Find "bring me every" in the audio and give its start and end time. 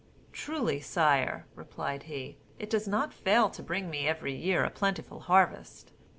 3.61-4.33